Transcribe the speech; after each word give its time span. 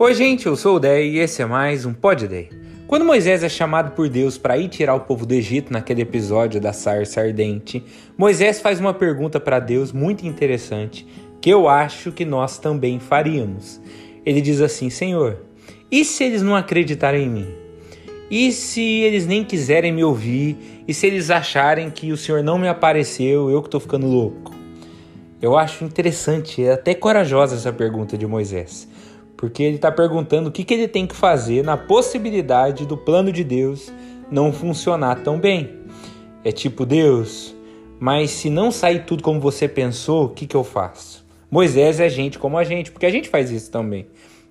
Oi, 0.00 0.14
gente, 0.14 0.46
eu 0.46 0.54
sou 0.54 0.76
o 0.76 0.78
Dei 0.78 1.14
e 1.14 1.18
esse 1.18 1.42
é 1.42 1.44
mais 1.44 1.84
um 1.84 1.92
Pod 1.92 2.28
Day. 2.28 2.50
Quando 2.86 3.04
Moisés 3.04 3.42
é 3.42 3.48
chamado 3.48 3.96
por 3.96 4.08
Deus 4.08 4.38
para 4.38 4.56
ir 4.56 4.68
tirar 4.68 4.94
o 4.94 5.00
povo 5.00 5.26
do 5.26 5.34
Egito 5.34 5.72
naquele 5.72 6.02
episódio 6.02 6.60
da 6.60 6.72
sarça 6.72 7.20
ardente, 7.20 7.82
Moisés 8.16 8.60
faz 8.60 8.78
uma 8.78 8.94
pergunta 8.94 9.40
para 9.40 9.58
Deus 9.58 9.90
muito 9.90 10.24
interessante 10.24 11.04
que 11.40 11.50
eu 11.50 11.68
acho 11.68 12.12
que 12.12 12.24
nós 12.24 12.58
também 12.58 13.00
faríamos. 13.00 13.80
Ele 14.24 14.40
diz 14.40 14.60
assim: 14.60 14.88
Senhor, 14.88 15.38
e 15.90 16.04
se 16.04 16.22
eles 16.22 16.42
não 16.42 16.54
acreditarem 16.54 17.24
em 17.24 17.30
mim? 17.30 17.48
E 18.30 18.52
se 18.52 18.80
eles 18.80 19.26
nem 19.26 19.42
quiserem 19.42 19.90
me 19.90 20.04
ouvir? 20.04 20.84
E 20.86 20.94
se 20.94 21.08
eles 21.08 21.28
acharem 21.28 21.90
que 21.90 22.12
o 22.12 22.16
Senhor 22.16 22.44
não 22.44 22.56
me 22.56 22.68
apareceu, 22.68 23.50
eu 23.50 23.60
que 23.60 23.66
estou 23.66 23.80
ficando 23.80 24.06
louco? 24.06 24.54
Eu 25.42 25.58
acho 25.58 25.84
interessante, 25.84 26.62
é 26.62 26.74
até 26.74 26.94
corajosa 26.94 27.56
essa 27.56 27.72
pergunta 27.72 28.16
de 28.16 28.28
Moisés 28.28 28.86
porque 29.38 29.62
ele 29.62 29.76
está 29.76 29.90
perguntando 29.92 30.48
o 30.48 30.52
que, 30.52 30.64
que 30.64 30.74
ele 30.74 30.88
tem 30.88 31.06
que 31.06 31.14
fazer 31.14 31.62
na 31.62 31.76
possibilidade 31.76 32.84
do 32.84 32.96
plano 32.96 33.30
de 33.30 33.44
Deus 33.44 33.90
não 34.28 34.52
funcionar 34.52 35.22
tão 35.22 35.38
bem. 35.38 35.78
É 36.44 36.50
tipo, 36.50 36.84
Deus, 36.84 37.54
mas 38.00 38.32
se 38.32 38.50
não 38.50 38.72
sair 38.72 39.04
tudo 39.06 39.22
como 39.22 39.40
você 39.40 39.68
pensou, 39.68 40.24
o 40.24 40.28
que, 40.28 40.44
que 40.44 40.56
eu 40.56 40.64
faço? 40.64 41.24
Moisés 41.48 42.00
é 42.00 42.08
gente 42.08 42.36
como 42.36 42.58
a 42.58 42.64
gente, 42.64 42.90
porque 42.90 43.06
a 43.06 43.10
gente 43.10 43.28
faz 43.28 43.52
isso 43.52 43.70
também. 43.70 44.08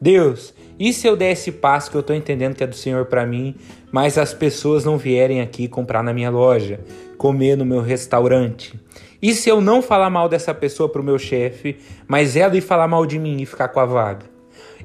Deus, 0.00 0.54
e 0.78 0.94
se 0.94 1.06
eu 1.06 1.14
der 1.14 1.32
esse 1.32 1.52
passo 1.52 1.90
que 1.90 1.96
eu 1.98 2.00
estou 2.00 2.16
entendendo 2.16 2.54
que 2.54 2.64
é 2.64 2.66
do 2.66 2.74
Senhor 2.74 3.04
para 3.04 3.26
mim, 3.26 3.54
mas 3.92 4.16
as 4.16 4.32
pessoas 4.32 4.82
não 4.82 4.96
vierem 4.96 5.42
aqui 5.42 5.68
comprar 5.68 6.02
na 6.02 6.14
minha 6.14 6.30
loja, 6.30 6.80
comer 7.18 7.54
no 7.54 7.66
meu 7.66 7.82
restaurante? 7.82 8.80
E 9.20 9.34
se 9.34 9.50
eu 9.50 9.60
não 9.60 9.82
falar 9.82 10.08
mal 10.08 10.26
dessa 10.26 10.54
pessoa 10.54 10.88
para 10.88 11.02
o 11.02 11.04
meu 11.04 11.18
chefe, 11.18 11.76
mas 12.08 12.34
ela 12.34 12.56
ir 12.56 12.62
falar 12.62 12.88
mal 12.88 13.04
de 13.04 13.18
mim 13.18 13.42
e 13.42 13.46
ficar 13.46 13.68
com 13.68 13.78
a 13.78 13.84
vaga? 13.84 14.29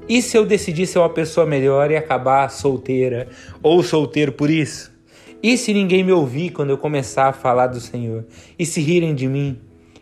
E 0.08 0.22
se 0.22 0.38
eu 0.38 0.46
decidir 0.46 0.86
ser 0.86 1.00
uma 1.00 1.10
pessoa 1.10 1.48
melhor 1.48 1.90
e 1.90 1.96
acabar 1.96 2.48
solteira 2.50 3.28
ou 3.64 3.82
solteiro 3.82 4.32
por 4.32 4.52
isso? 4.52 4.94
E 5.42 5.58
se 5.58 5.74
ninguém 5.74 6.04
me 6.04 6.12
ouvir 6.12 6.52
quando 6.52 6.70
eu 6.70 6.78
começar 6.78 7.30
a 7.30 7.34
falar 7.34 7.68
do 7.68 7.80
Senhor? 7.80 8.24
E 8.58 8.68
se 8.68 8.80
rirem 8.82 9.16
de 9.16 9.28
mim? 9.28 9.60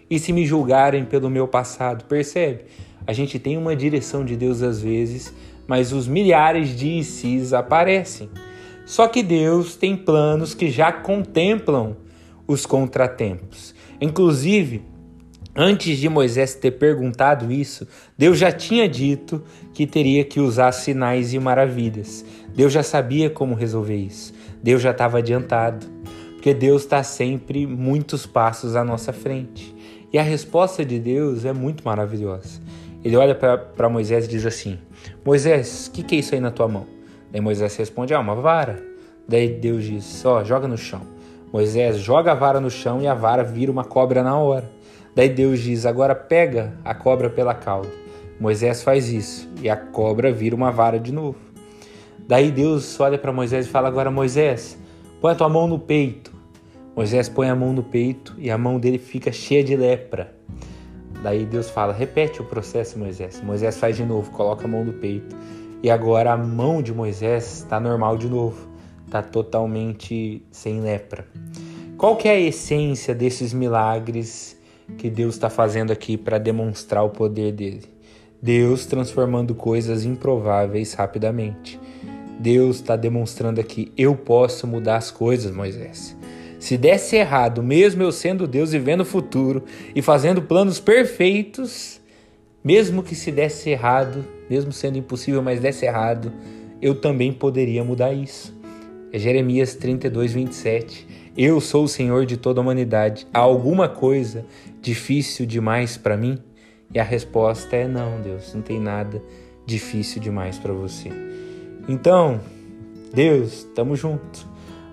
E 0.10 0.20
se 0.20 0.34
me 0.34 0.46
julgarem 0.46 1.06
pelo 1.06 1.30
meu 1.30 1.48
passado? 1.48 2.04
Percebe? 2.04 2.66
A 3.08 3.14
gente 3.14 3.40
tem 3.40 3.58
uma 3.58 3.76
direção 3.78 4.26
de 4.26 4.36
Deus 4.36 4.62
às 4.62 4.82
vezes, 4.82 5.34
mas 5.66 5.94
os 5.94 6.06
milhares 6.06 6.76
de 6.76 7.00
ICs 7.00 7.54
aparecem. 7.54 8.30
Só 8.86 9.08
que 9.08 9.24
Deus 9.24 9.78
tem 9.78 9.96
planos 9.96 10.54
que 10.54 10.70
já 10.70 10.92
contemplam 10.92 11.96
os 12.46 12.66
contratempos. 12.66 13.74
Inclusive, 14.02 14.82
Antes 15.56 16.00
de 16.00 16.10
Moisés 16.10 16.56
ter 16.56 16.72
perguntado 16.72 17.52
isso, 17.52 17.88
Deus 18.18 18.40
já 18.40 18.52
tinha 18.52 18.90
dito 18.90 19.44
que 19.72 19.86
teria 19.86 20.24
que 20.24 20.40
usar 20.40 20.72
sinais 20.72 21.32
e 21.32 21.40
maravilhas. 21.40 22.26
Deus 22.56 22.74
já 22.74 22.82
sabia 22.82 23.30
como 23.30 23.54
resolver 23.54 23.96
isso. 23.96 24.34
Deus 24.64 24.82
já 24.82 24.90
estava 24.90 25.20
adiantado. 25.20 25.86
Porque 26.34 26.56
Deus 26.56 26.82
está 26.82 27.04
sempre 27.04 27.68
muitos 27.68 28.26
passos 28.26 28.76
à 28.76 28.84
nossa 28.84 29.14
frente. 29.14 29.76
E 30.12 30.18
a 30.18 30.24
resposta 30.24 30.84
de 30.84 31.00
Deus 31.00 31.46
é 31.46 31.54
muito 31.54 31.86
maravilhosa. 31.86 32.60
Ele 33.04 33.16
olha 33.16 33.36
para 33.36 33.90
Moisés 33.90 34.26
e 34.26 34.30
diz 34.30 34.46
assim: 34.46 34.80
Moisés, 35.24 35.88
o 35.88 35.92
que, 35.92 36.02
que 36.02 36.16
é 36.16 36.20
isso 36.20 36.34
aí 36.34 36.42
na 36.42 36.52
tua 36.52 36.68
mão? 36.68 36.88
Daí 37.32 37.42
Moisés 37.42 37.76
responde: 37.76 38.14
Ah, 38.14 38.20
uma 38.20 38.36
vara. 38.36 38.84
Daí 39.28 39.50
Deus 39.50 39.84
diz: 39.84 40.26
Ó, 40.26 40.40
oh, 40.40 40.44
joga 40.44 40.68
no 40.68 40.78
chão. 40.78 41.13
Moisés 41.54 42.00
joga 42.00 42.32
a 42.32 42.36
vara 42.36 42.60
no 42.60 42.72
chão 42.72 43.00
e 43.00 43.06
a 43.06 43.14
vara 43.14 43.44
vira 43.44 43.72
uma 43.72 43.84
cobra 43.84 44.24
na 44.24 44.36
hora. 44.36 44.72
Daí 45.14 45.30
Deus 45.30 45.60
diz: 45.60 45.86
Agora 45.86 46.16
pega 46.16 46.74
a 46.84 46.96
cobra 46.96 47.30
pela 47.30 47.54
cauda. 47.54 47.90
Moisés 48.40 48.82
faz 48.82 49.08
isso 49.08 49.48
e 49.62 49.70
a 49.70 49.78
cobra 49.78 50.34
vira 50.34 50.56
uma 50.56 50.72
vara 50.72 51.00
de 51.00 51.14
novo. 51.14 51.38
Daí 52.28 52.50
Deus 52.50 53.00
olha 53.00 53.20
para 53.20 53.32
Moisés 53.32 53.68
e 53.68 53.70
fala: 53.70 53.88
Agora, 53.88 54.10
Moisés, 54.10 54.76
põe 55.22 55.34
a 55.34 55.36
tua 55.36 55.48
mão 55.48 55.68
no 55.68 55.78
peito. 55.78 56.34
Moisés 56.96 57.30
põe 57.30 57.48
a 57.48 57.56
mão 57.56 57.72
no 57.72 57.84
peito 57.84 58.34
e 58.40 58.50
a 58.50 58.58
mão 58.58 58.80
dele 58.80 58.98
fica 58.98 59.32
cheia 59.32 59.64
de 59.64 59.76
lepra. 59.76 60.34
Daí 61.22 61.46
Deus 61.46 61.70
fala: 61.70 61.94
Repete 61.94 62.42
o 62.42 62.46
processo, 62.46 62.98
Moisés. 62.98 63.40
Moisés 63.44 63.78
faz 63.78 63.96
de 63.96 64.04
novo, 64.04 64.32
coloca 64.32 64.66
a 64.66 64.68
mão 64.68 64.84
no 64.84 64.94
peito. 64.94 65.36
E 65.84 65.92
agora 65.92 66.34
a 66.34 66.38
mão 66.38 66.82
de 66.82 66.92
Moisés 66.92 67.60
está 67.60 67.80
normal 67.80 68.18
de 68.18 68.28
novo, 68.28 68.73
está 69.14 69.22
totalmente 69.22 70.44
sem 70.52 70.82
lepra. 70.82 71.28
Qual 71.98 72.16
que 72.16 72.28
é 72.28 72.32
a 72.32 72.40
essência 72.40 73.14
desses 73.14 73.54
milagres 73.54 74.58
que 74.98 75.10
Deus 75.10 75.36
está 75.36 75.50
fazendo 75.50 75.92
aqui 75.92 76.18
para 76.18 76.38
demonstrar 76.38 77.04
o 77.04 77.10
poder 77.10 77.52
dele. 77.52 77.84
Deus 78.42 78.86
transformando 78.86 79.56
coisas 79.56 80.04
improváveis 80.06 80.94
rapidamente. 80.94 81.80
Deus 82.40 82.78
está 82.78 82.96
demonstrando 82.96 83.60
aqui: 83.60 83.92
eu 83.98 84.16
posso 84.16 84.68
mudar 84.68 84.98
as 84.98 85.12
coisas, 85.12 85.54
Moisés. 85.54 86.16
Se 86.60 86.78
desse 86.78 87.16
errado, 87.18 87.62
mesmo 87.62 88.04
eu 88.04 88.12
sendo 88.12 88.48
Deus 88.48 88.74
e 88.74 88.80
vendo 88.80 89.02
o 89.02 89.06
futuro 89.06 89.64
e 89.94 90.02
fazendo 90.02 90.42
planos 90.42 90.80
perfeitos, 90.80 92.00
mesmo 92.64 93.04
que 93.04 93.16
se 93.16 93.32
desse 93.32 93.70
errado, 93.70 94.26
mesmo 94.50 94.72
sendo 94.72 94.98
impossível, 94.98 95.42
mas 95.42 95.60
desse 95.60 95.86
errado, 95.86 96.32
eu 96.82 96.96
também 96.96 97.34
poderia 97.34 97.84
mudar 97.84 98.14
isso. 98.14 98.63
É 99.14 99.20
Jeremias 99.20 99.76
32, 99.76 100.34
27. 100.34 101.08
Eu 101.38 101.62
sou 101.62 101.84
o 101.84 101.88
Senhor 101.88 102.26
de 102.26 102.36
toda 102.36 102.60
a 102.60 102.64
humanidade. 102.64 103.28
Há 103.32 103.38
alguma 103.38 103.88
coisa 103.88 104.44
difícil 104.82 105.46
demais 105.46 105.96
para 105.96 106.18
mim? 106.18 106.40
E 106.92 107.00
a 107.00 107.04
resposta 107.04 107.76
é 107.76 107.88
não, 107.88 108.20
Deus, 108.20 108.56
não 108.56 108.64
tem 108.64 108.80
nada 108.80 109.22
difícil 109.68 110.20
demais 110.20 110.58
para 110.58 110.74
você. 110.74 111.12
Então, 111.88 112.42
Deus, 113.14 113.60
estamos 113.60 114.00
juntos. 114.00 114.48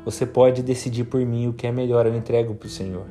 Você 0.04 0.26
pode 0.26 0.62
decidir 0.62 1.04
por 1.04 1.24
mim 1.24 1.48
o 1.48 1.54
que 1.54 1.66
é 1.66 1.72
melhor, 1.72 2.04
eu 2.04 2.14
entrego 2.14 2.54
para 2.54 2.66
o 2.66 2.70
Senhor. 2.70 3.06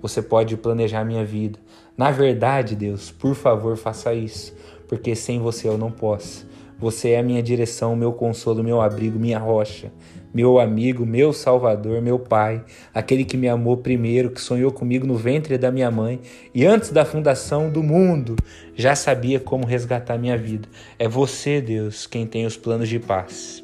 Você 0.00 0.22
pode 0.22 0.56
planejar 0.56 1.00
a 1.00 1.04
minha 1.04 1.24
vida. 1.24 1.58
Na 1.96 2.12
verdade, 2.12 2.76
Deus, 2.76 3.10
por 3.10 3.34
favor, 3.34 3.76
faça 3.76 4.14
isso, 4.14 4.54
porque 4.86 5.16
sem 5.16 5.40
você 5.40 5.66
eu 5.66 5.76
não 5.76 5.90
posso. 5.90 6.46
Você 6.82 7.12
é 7.12 7.20
a 7.20 7.22
minha 7.22 7.42
direção, 7.42 7.96
meu 7.96 8.12
consolo, 8.12 8.62
meu 8.62 8.82
abrigo, 8.82 9.18
minha 9.18 9.38
rocha 9.38 9.90
meu 10.34 10.58
amigo, 10.58 11.04
meu 11.04 11.32
Salvador, 11.32 12.00
meu 12.00 12.18
Pai, 12.18 12.64
aquele 12.94 13.24
que 13.24 13.36
me 13.36 13.48
amou 13.48 13.76
primeiro, 13.76 14.30
que 14.30 14.40
sonhou 14.40 14.72
comigo 14.72 15.06
no 15.06 15.14
ventre 15.14 15.58
da 15.58 15.70
minha 15.70 15.90
mãe 15.90 16.20
e 16.54 16.64
antes 16.64 16.90
da 16.90 17.04
fundação 17.04 17.70
do 17.70 17.82
mundo 17.82 18.36
já 18.74 18.94
sabia 18.94 19.38
como 19.38 19.66
resgatar 19.66 20.16
minha 20.16 20.36
vida. 20.36 20.68
É 20.98 21.06
você, 21.06 21.60
Deus, 21.60 22.06
quem 22.06 22.26
tem 22.26 22.46
os 22.46 22.56
planos 22.56 22.88
de 22.88 22.98
paz. 22.98 23.62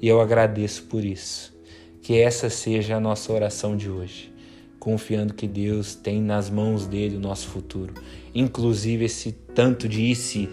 E 0.00 0.06
eu 0.06 0.20
agradeço 0.20 0.84
por 0.84 1.04
isso. 1.04 1.52
Que 2.00 2.20
essa 2.20 2.50
seja 2.50 2.96
a 2.96 3.00
nossa 3.00 3.32
oração 3.32 3.76
de 3.76 3.88
hoje, 3.88 4.32
confiando 4.78 5.32
que 5.32 5.48
Deus 5.48 5.94
tem 5.94 6.20
nas 6.20 6.50
mãos 6.50 6.86
dele 6.86 7.16
o 7.16 7.20
nosso 7.20 7.48
futuro, 7.48 7.94
inclusive 8.34 9.06
esse 9.06 9.32
tanto 9.32 9.88
de 9.88 10.10
e 10.10 10.14
se 10.14 10.50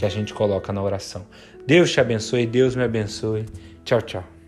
que 0.00 0.06
a 0.06 0.08
gente 0.08 0.32
coloca 0.32 0.72
na 0.72 0.82
oração. 0.82 1.26
Deus 1.66 1.92
te 1.92 2.00
abençoe, 2.00 2.46
Deus 2.46 2.74
me 2.74 2.82
abençoe. 2.82 3.44
Tchau, 3.84 4.00
tchau. 4.00 4.39